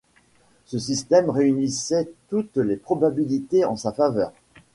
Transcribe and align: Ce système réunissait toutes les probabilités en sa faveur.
Ce 0.65 0.79
système 0.79 1.29
réunissait 1.29 2.09
toutes 2.29 2.57
les 2.57 2.75
probabilités 2.75 3.65
en 3.65 3.75
sa 3.77 3.93
faveur. 3.93 4.33